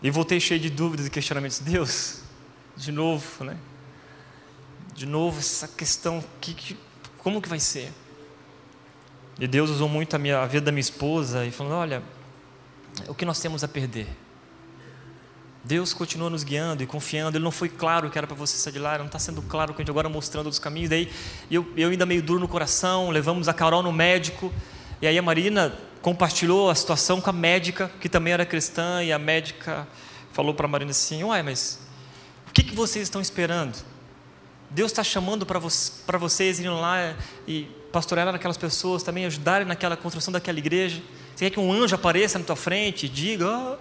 [0.01, 1.59] E voltei cheio de dúvidas e questionamentos.
[1.59, 2.21] Deus,
[2.75, 3.57] de novo, né?
[4.95, 6.77] De novo essa questão, que, que,
[7.19, 7.91] como que vai ser?
[9.39, 12.01] E Deus usou muito a, minha, a vida da minha esposa e falou: olha,
[13.07, 14.07] o que nós temos a perder?
[15.63, 17.37] Deus continua nos guiando e confiando.
[17.37, 19.73] Ele não foi claro que era para você sair de lá, não está sendo claro
[19.73, 20.89] com a gente agora mostrando os caminhos.
[20.89, 21.11] Daí
[21.51, 24.51] eu, eu ainda meio duro no coração, levamos a Carol no médico.
[25.01, 29.11] E aí a Marina compartilhou a situação com a médica, que também era cristã, e
[29.11, 29.87] a médica
[30.31, 31.79] falou para a Marina assim: Uai, mas
[32.47, 33.77] o que, que vocês estão esperando?
[34.69, 35.69] Deus está chamando para vo
[36.19, 37.15] vocês irem lá
[37.47, 37.67] e
[37.97, 41.01] pastorear aquelas pessoas, também ajudarem naquela construção daquela igreja.
[41.35, 43.77] Você quer que um anjo apareça na tua frente e diga: oh,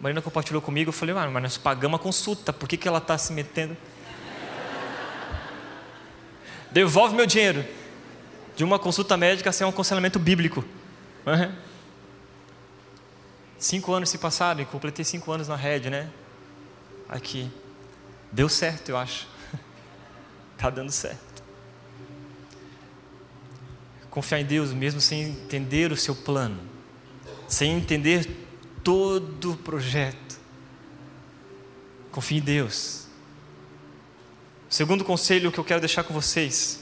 [0.00, 3.18] Marina compartilhou comigo, eu falei, mas nós pagamos a consulta, por que, que ela está
[3.18, 3.76] se metendo?
[6.70, 7.64] Devolve meu dinheiro.
[8.54, 10.64] De uma consulta médica sem um aconselhamento bíblico.
[11.26, 11.52] Uhum.
[13.58, 16.08] Cinco anos se passaram e completei cinco anos na rede, né?
[17.08, 17.50] Aqui.
[18.30, 19.26] Deu certo, eu acho.
[20.52, 21.31] Está dando certo.
[24.12, 26.60] Confiar em Deus mesmo sem entender o seu plano,
[27.48, 28.28] sem entender
[28.84, 30.38] todo o projeto.
[32.10, 33.06] Confie em Deus.
[34.70, 36.80] O segundo conselho que eu quero deixar com vocês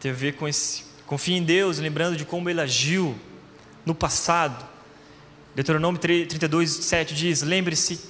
[0.00, 0.84] tem a ver com esse.
[1.04, 3.14] Confie em Deus, lembrando de como ele agiu
[3.84, 4.66] no passado.
[5.54, 8.00] Deuteronômio 32, 7 diz: Lembre-se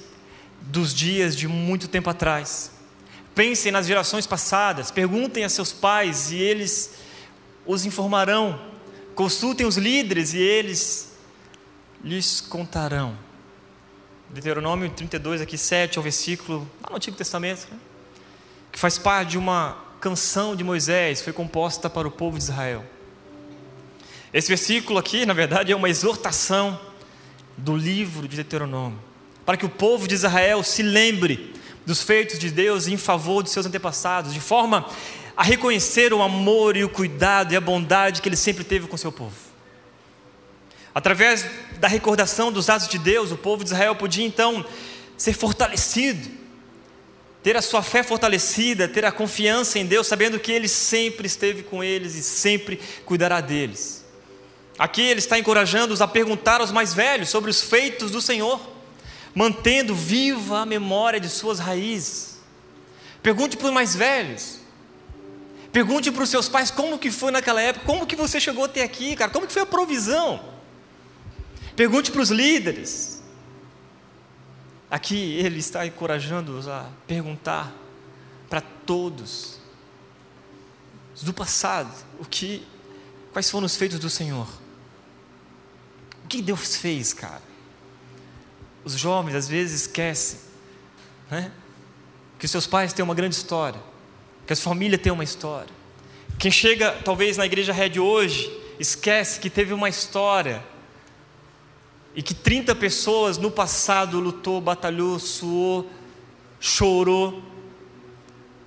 [0.61, 2.71] dos dias de muito tempo atrás.
[3.35, 7.08] Pensem nas gerações passadas, perguntem a seus pais e eles
[7.69, 8.59] os informarão.
[9.13, 11.13] Consultem os líderes e eles
[12.03, 13.15] lhes contarão.
[14.27, 17.77] Deuteronômio 32, aqui 7, é o versículo lá no Antigo Testamento, né?
[18.71, 22.83] que faz parte de uma canção de Moisés, foi composta para o povo de Israel.
[24.33, 26.79] Esse versículo aqui, na verdade, é uma exortação
[27.55, 28.99] do livro de Deuteronômio,
[29.45, 31.53] para que o povo de Israel se lembre
[31.85, 34.87] dos feitos de Deus em favor de seus antepassados, de forma
[35.39, 38.97] a reconhecer o amor e o cuidado e a bondade que ele sempre teve com
[38.97, 39.37] seu povo.
[40.93, 41.45] Através
[41.77, 44.65] da recordação dos atos de Deus, o povo de Israel podia então
[45.17, 46.29] ser fortalecido,
[47.41, 51.63] ter a sua fé fortalecida, ter a confiança em Deus, sabendo que Ele sempre esteve
[51.63, 54.03] com eles e sempre cuidará deles.
[54.77, 58.59] Aqui ele está encorajando-os a perguntar aos mais velhos sobre os feitos do Senhor,
[59.33, 62.39] mantendo viva a memória de suas raízes.
[63.23, 64.58] Pergunte para os mais velhos.
[65.71, 68.83] Pergunte para os seus pais como que foi naquela época, como que você chegou até
[68.83, 70.43] aqui, cara, como que foi a provisão.
[71.75, 73.21] Pergunte para os líderes.
[74.89, 77.71] Aqui ele está encorajando-os a perguntar
[78.49, 79.59] para todos
[81.21, 82.65] do passado o que
[83.33, 84.47] quais foram os feitos do Senhor
[86.29, 87.41] que Deus fez, cara?
[88.85, 90.39] Os jovens às vezes esquecem,
[91.29, 91.51] né?
[92.37, 93.81] Que seus pais têm uma grande história,
[94.49, 95.71] que a sua família tem uma história.
[96.39, 100.65] Quem chega, talvez, na igreja Red hoje, esquece que teve uma história
[102.15, 105.87] e que 30 pessoas no passado lutou, batalhou, suou,
[106.59, 107.43] chorou,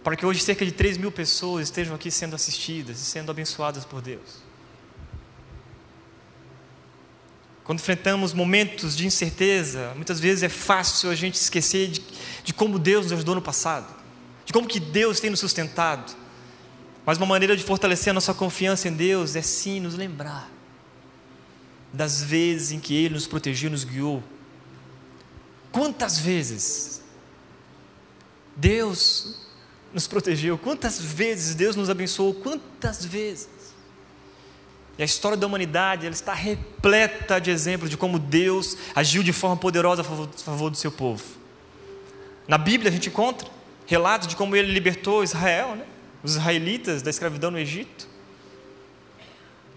[0.04, 3.84] para que hoje cerca de 3 mil pessoas estejam aqui sendo assistidas e sendo abençoadas
[3.84, 4.36] por Deus.
[7.64, 12.04] Quando enfrentamos momentos de incerteza, muitas vezes é fácil a gente esquecer de,
[12.44, 14.01] de como Deus nos ajudou no passado,
[14.52, 16.14] de como que Deus tem nos sustentado.
[17.06, 20.50] Mas uma maneira de fortalecer a nossa confiança em Deus é sim nos lembrar
[21.90, 24.22] das vezes em que Ele nos protegeu, nos guiou.
[25.72, 27.02] Quantas vezes
[28.54, 29.40] Deus
[29.92, 33.48] nos protegeu, quantas vezes Deus nos abençoou, quantas vezes.
[34.98, 39.32] E a história da humanidade ela está repleta de exemplos de como Deus agiu de
[39.32, 41.24] forma poderosa a favor, a favor do seu povo.
[42.46, 45.84] Na Bíblia a gente encontra relatos de como ele libertou Israel, né?
[46.22, 48.06] os israelitas da escravidão no Egito.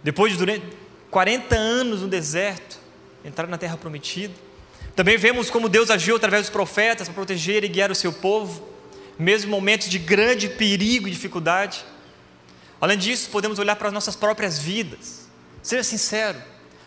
[0.04, 0.66] Depois de durante
[1.10, 2.78] 40 anos no deserto,
[3.24, 4.34] entrar na terra prometida.
[4.96, 8.68] Também vemos como Deus agiu através dos profetas para proteger e guiar o seu povo,
[9.18, 11.84] mesmo em momentos de grande perigo e dificuldade.
[12.80, 15.28] Além disso, podemos olhar para as nossas próprias vidas.
[15.64, 16.38] Seja sincero.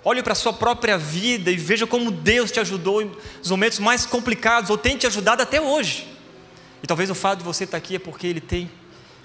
[0.04, 3.04] Olhe para a sua própria vida e veja como Deus te ajudou
[3.38, 6.17] nos momentos mais complicados, ou tem te ajudado até hoje.
[6.82, 8.70] E talvez o fato de você estar aqui é porque Ele tem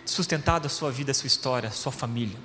[0.05, 2.37] sustentado a sua vida, a sua história, a sua família.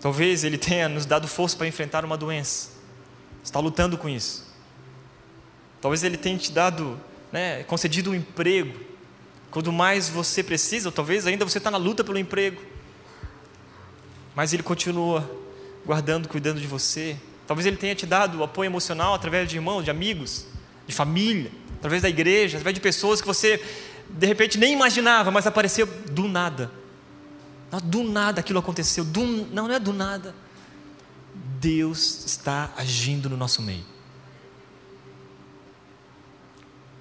[0.00, 2.70] Talvez Ele tenha nos dado força para enfrentar uma doença.
[3.42, 4.46] Está lutando com isso.
[5.80, 6.98] Talvez Ele tenha te dado,
[7.32, 8.90] né, concedido um emprego
[9.50, 12.62] quando mais você precisa, ou talvez ainda você está na luta pelo emprego,
[14.34, 15.28] mas Ele continua
[15.84, 17.16] guardando, cuidando de você.
[17.46, 20.46] Talvez Ele tenha te dado apoio emocional através de irmãos, de amigos,
[20.86, 21.50] de família,
[21.80, 23.60] através da igreja, através de pessoas que você
[24.08, 26.70] de repente nem imaginava, mas apareceu do nada.
[27.84, 29.04] Do nada aquilo aconteceu.
[29.04, 30.34] Do, não, não é do nada.
[31.58, 33.84] Deus está agindo no nosso meio.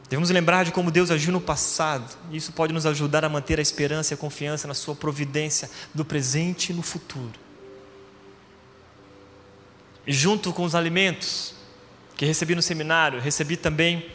[0.09, 3.61] Devemos lembrar de como Deus agiu no passado, isso pode nos ajudar a manter a
[3.61, 7.39] esperança e a confiança na Sua providência do presente e no futuro.
[10.07, 11.53] E junto com os alimentos
[12.15, 14.09] que recebi no seminário, recebi também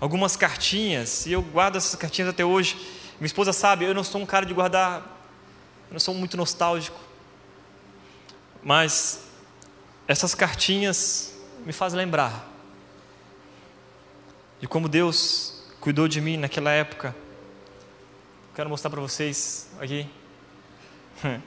[0.00, 2.76] algumas cartinhas, e eu guardo essas cartinhas até hoje.
[3.18, 5.00] Minha esposa sabe, eu não sou um cara de guardar,
[5.88, 6.98] eu não sou muito nostálgico,
[8.62, 9.24] mas
[10.08, 11.34] essas cartinhas
[11.66, 12.48] me fazem lembrar
[14.60, 17.14] de como Deus cuidou de mim naquela época.
[18.54, 20.06] Quero mostrar para vocês aqui.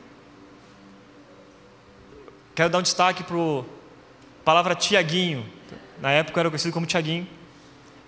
[2.55, 3.63] Quero dar um destaque para a
[4.43, 5.45] palavra Tiaguinho.
[5.99, 7.27] Na época era conhecido como Tiaguinho.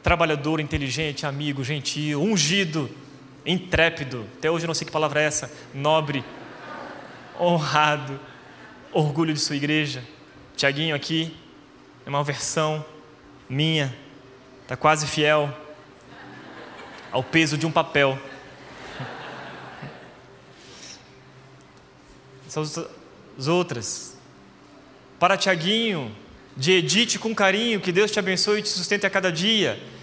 [0.05, 2.91] Trabalhador, inteligente, amigo, gentil, ungido,
[3.43, 4.27] intrépido.
[4.37, 5.51] Até hoje eu não sei que palavra é essa.
[5.73, 6.23] Nobre,
[7.39, 8.19] honrado,
[8.93, 10.03] orgulho de sua igreja.
[10.55, 11.35] Tiaguinho aqui
[12.05, 12.85] é uma versão
[13.49, 13.97] minha
[14.61, 15.51] Está quase fiel
[17.11, 18.15] ao peso de um papel.
[22.47, 24.19] São as outras.
[25.17, 26.15] Para Tiaguinho,
[26.55, 29.94] de Edite com carinho, que Deus te abençoe e te sustente a cada dia.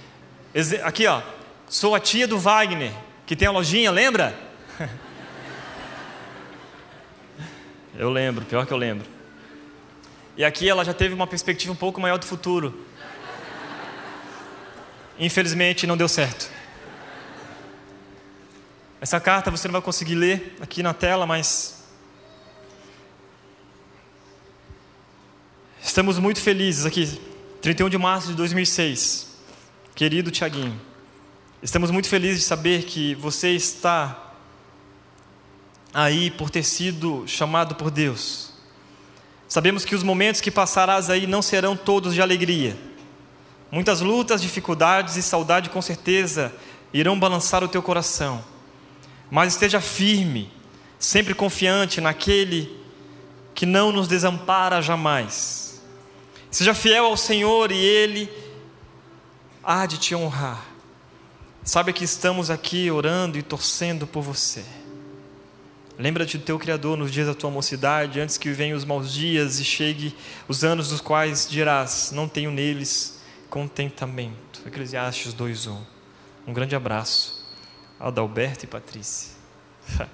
[0.83, 1.23] Aqui, ó,
[1.67, 2.93] sou a tia do Wagner,
[3.25, 4.39] que tem a lojinha, lembra?
[7.97, 9.07] Eu lembro, pior que eu lembro.
[10.37, 12.87] E aqui ela já teve uma perspectiva um pouco maior do futuro.
[15.19, 16.51] Infelizmente não deu certo.
[19.01, 21.85] Essa carta você não vai conseguir ler aqui na tela, mas
[25.83, 27.21] estamos muito felizes aqui,
[27.61, 29.32] 31 de março de 2006.
[29.95, 30.81] Querido Tiaguinho,
[31.63, 34.33] estamos muito felizes de saber que você está
[35.93, 38.55] aí por ter sido chamado por Deus.
[39.47, 42.75] Sabemos que os momentos que passarás aí não serão todos de alegria.
[43.71, 46.51] Muitas lutas, dificuldades e saudade com certeza
[46.91, 48.43] irão balançar o teu coração.
[49.31, 50.51] Mas esteja firme,
[50.99, 52.75] sempre confiante naquele
[53.55, 55.83] que não nos desampara jamais.
[56.51, 58.42] Seja fiel ao Senhor e Ele
[59.63, 60.65] há de te honrar.
[61.65, 64.65] Sabe que estamos aqui orando e torcendo por você.
[65.99, 69.61] Lembra-te do teu Criador nos dias da tua mocidade, antes que venham os maus dias
[69.61, 70.17] e chegue
[70.49, 74.63] os anos dos quais dirás: Não tenho neles contentamento.
[74.67, 75.79] Eclesiastes 2:1.
[76.47, 77.47] Um grande abraço,
[78.01, 79.31] Adalberto e Patrícia.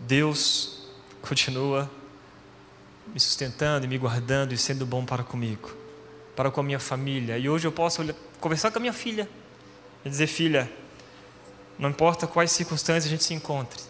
[0.00, 0.88] Deus
[1.20, 1.90] continua
[3.12, 5.74] me sustentando e me guardando e sendo bom para comigo,
[6.36, 7.38] para com a minha família.
[7.38, 8.02] E hoje eu posso
[8.40, 9.28] conversar com a minha filha
[10.04, 10.70] e dizer: Filha,
[11.78, 13.82] não importa quais circunstâncias a gente se encontre,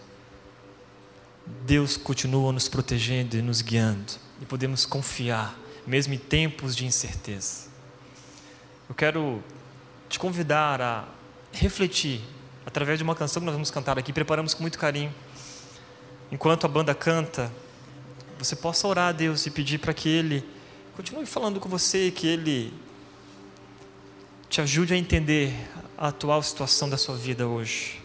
[1.65, 7.69] Deus continua nos protegendo e nos guiando, e podemos confiar, mesmo em tempos de incerteza.
[8.89, 9.43] Eu quero
[10.09, 11.05] te convidar a
[11.53, 12.21] refletir
[12.65, 15.13] através de uma canção que nós vamos cantar aqui, preparamos com muito carinho.
[16.31, 17.51] Enquanto a banda canta,
[18.39, 20.45] você possa orar a Deus e pedir para que Ele
[20.97, 22.73] continue falando com você, que Ele
[24.49, 25.53] te ajude a entender
[25.97, 28.01] a atual situação da sua vida hoje.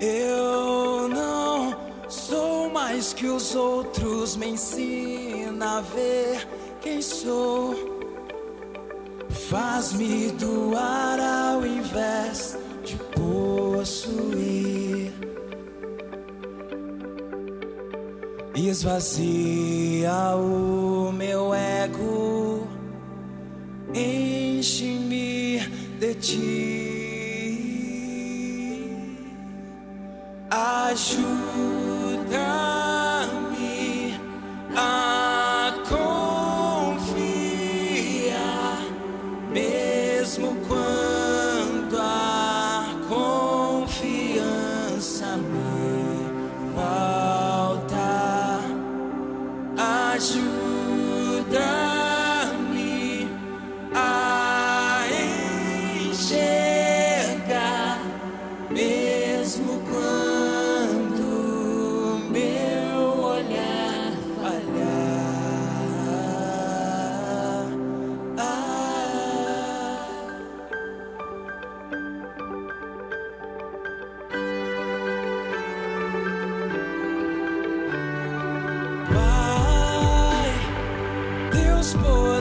[0.00, 1.76] Eu não
[2.08, 6.46] sou mais que os outros, me ensina a ver
[6.80, 7.74] quem sou.
[9.48, 15.12] Faz-me doar ao invés de possuir.
[18.56, 22.66] Esvazia o meu ego,
[23.94, 25.60] enche-me
[25.98, 26.73] de ti.
[30.94, 32.63] Ajuda.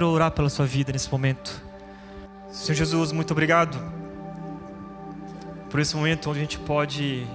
[0.00, 1.62] Quero orar pela sua vida nesse momento.
[2.50, 3.76] Senhor Jesus, muito obrigado
[5.68, 7.26] por esse momento onde a gente pode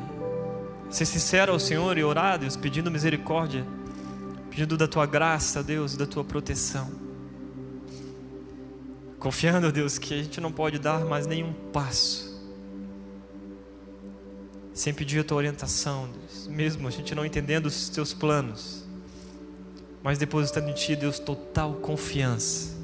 [0.90, 3.64] ser sincero ao Senhor e orar, Deus, pedindo misericórdia,
[4.50, 6.90] pedindo da tua graça, Deus, da tua proteção.
[9.20, 12.36] Confiando, Deus, que a gente não pode dar mais nenhum passo
[14.74, 18.85] sem pedir a tua orientação, Deus, mesmo a gente não entendendo os teus planos
[20.06, 22.76] mas depositando em Ti, Deus, total confiança.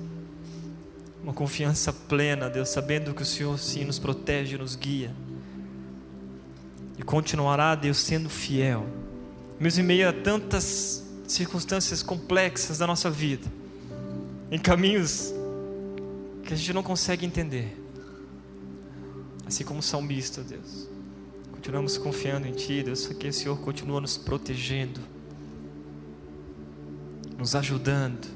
[1.22, 5.12] Uma confiança plena, Deus, sabendo que o Senhor sim nos protege, nos guia.
[6.98, 8.88] E continuará, Deus, sendo fiel.
[9.60, 13.46] Mesmo em meio a tantas circunstâncias complexas da nossa vida,
[14.50, 15.32] em caminhos
[16.44, 17.80] que a gente não consegue entender.
[19.46, 20.90] Assim como o salmista, Deus.
[21.52, 25.00] Continuamos confiando em Ti, Deus, porque o Senhor continua nos protegendo
[27.42, 28.28] nos ajudando,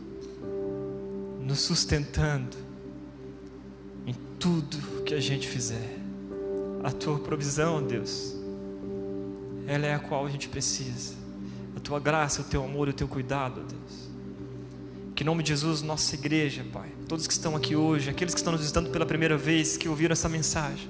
[1.39, 2.58] nos sustentando
[4.08, 5.99] em tudo que a gente fizer.
[6.84, 8.34] A tua provisão, Deus,
[9.68, 11.14] ela é a qual a gente precisa.
[11.78, 14.10] A tua graça, o teu amor, o teu cuidado, Deus.
[15.14, 18.39] Que em nome de Jesus, nossa igreja, Pai, todos que estão aqui hoje, aqueles que
[18.39, 20.89] estão nos visitando pela primeira vez, que ouviram essa mensagem,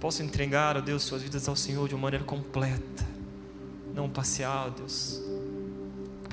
[0.00, 3.06] possam entregar, ó Deus, suas vidas ao Senhor de uma maneira completa,
[3.94, 5.22] não parcial, Deus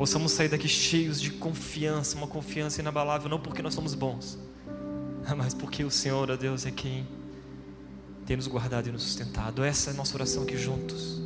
[0.02, 4.36] possamos sair daqui cheios de confiança, uma confiança inabalável, não porque nós somos bons,
[5.38, 7.08] mas porque o Senhor, ó Deus, é quem
[8.26, 9.64] tem nos guardado e nos sustentado.
[9.64, 11.22] Essa é a nossa oração aqui juntos.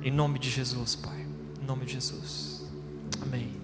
[0.00, 1.26] Em nome de Jesus, Pai.
[1.60, 2.62] Em nome de Jesus.
[3.20, 3.59] Amém.